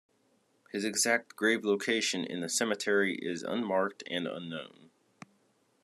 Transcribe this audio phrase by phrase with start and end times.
[0.71, 4.89] His exact grave location in the cemetery is unmarked and unknown.